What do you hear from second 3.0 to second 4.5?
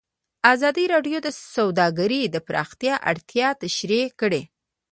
اړتیاوې تشریح کړي.